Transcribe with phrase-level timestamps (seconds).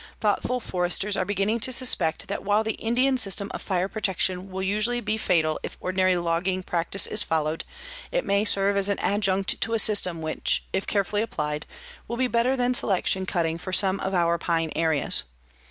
[0.19, 4.63] Thoughtful foresters are beginning to suspect that while the "Indian" system of fire protection will
[4.63, 7.63] usually be fatal if ordinary logging practice is followed,
[8.11, 11.67] it may serve as an adjunct to a system which, if carefully applied,
[12.07, 15.21] will be better than selection cutting for some of our pine areas.